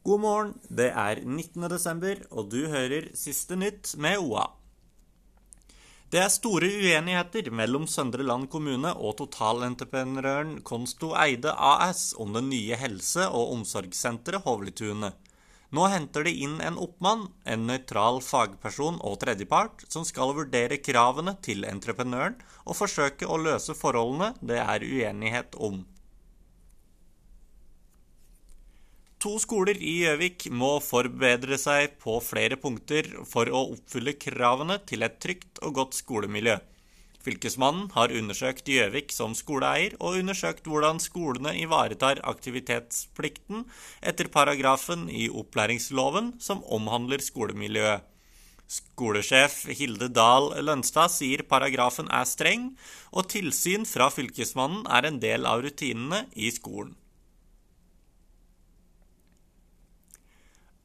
[0.00, 1.66] God morgen, det er 19.
[1.68, 4.46] desember, og du hører Siste nytt med OA.
[6.08, 12.46] Det er store uenigheter mellom Søndre Land kommune og totalentreprenøren Konsto Eide AS om det
[12.48, 15.20] nye helse- og omsorgssenteret Hovletunet.
[15.70, 21.36] Nå henter de inn en oppmann, en nøytral fagperson og tredjepart, som skal vurdere kravene
[21.44, 25.84] til entreprenøren og forsøke å løse forholdene det er uenighet om.
[29.20, 35.04] To skoler i Gjøvik må forbedre seg på flere punkter for å oppfylle kravene til
[35.04, 36.54] et trygt og godt skolemiljø.
[37.20, 43.66] Fylkesmannen har undersøkt Gjøvik som skoleeier, og undersøkt hvordan skolene ivaretar aktivitetsplikten
[44.00, 48.06] etter paragrafen i opplæringsloven som omhandler skolemiljøet.
[48.70, 52.70] Skolesjef Hilde Dahl Lønstad sier paragrafen er streng,
[53.12, 56.94] og tilsyn fra Fylkesmannen er en del av rutinene i skolen.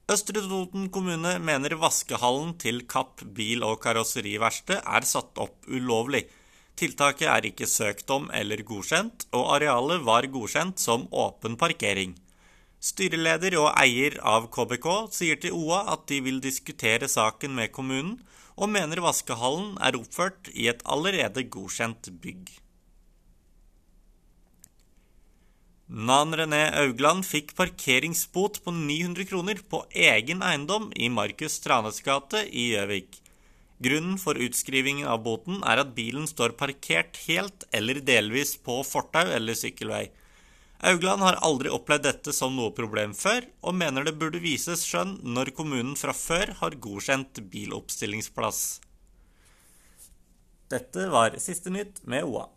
[0.06, 6.28] Østre Toten kommune mener vaskehallen til Kapp bil- og karosseriverksted er satt opp ulovlig.
[6.78, 12.14] Tiltaket er ikke søkt om eller godkjent, og arealet var godkjent som åpen parkering.
[12.78, 18.20] Styreleder og eier av KBK sier til OA at de vil diskutere saken med kommunen,
[18.62, 22.54] og mener vaskehallen er oppført i et allerede godkjent bygg.
[25.86, 32.42] Nan René Augland fikk parkeringsbot på 900 kroner på egen eiendom i Markus Stranes gate
[32.50, 33.20] i Gjøvik.
[33.86, 39.30] Grunnen for utskrivingen av boten er at bilen står parkert helt eller delvis på fortau
[39.30, 40.08] eller sykkelvei.
[40.82, 45.20] Augland har aldri opplevd dette som noe problem før, og mener det burde vises skjønn
[45.22, 48.82] når kommunen fra før har godkjent biloppstillingsplass.
[50.74, 52.50] Dette var siste nytt med OA.